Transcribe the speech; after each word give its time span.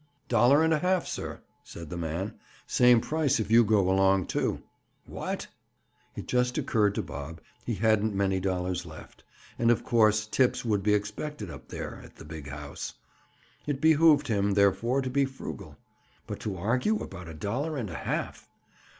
"Dollar 0.29 0.63
and 0.63 0.73
a 0.73 0.79
half, 0.79 1.05
sir," 1.05 1.43
said 1.63 1.91
the 1.91 1.95
man. 1.95 2.33
"Same 2.65 3.01
price 3.01 3.39
if 3.39 3.51
you 3.51 3.63
go 3.63 3.87
along, 3.87 4.25
too." 4.25 4.63
"What?" 5.05 5.45
It 6.15 6.27
just 6.27 6.57
occurred 6.57 6.95
to 6.95 7.03
Bob 7.03 7.39
he 7.67 7.75
hadn't 7.75 8.15
many 8.15 8.39
dollars 8.39 8.83
left, 8.83 9.23
and 9.59 9.69
of 9.69 9.83
course, 9.83 10.25
tips 10.25 10.65
would 10.65 10.81
be 10.81 10.95
expected 10.95 11.51
up 11.51 11.67
there, 11.67 12.01
at 12.03 12.15
the 12.15 12.25
big 12.25 12.49
house. 12.49 12.95
It 13.67 13.79
behooved 13.79 14.27
him, 14.27 14.55
therefore, 14.55 15.03
to 15.03 15.09
be 15.11 15.25
frugal. 15.25 15.77
But 16.25 16.39
to 16.39 16.57
argue 16.57 16.95
about 16.97 17.27
a 17.29 17.35
dollar 17.35 17.77
and 17.77 17.91
a 17.91 17.93
half! 17.93 18.49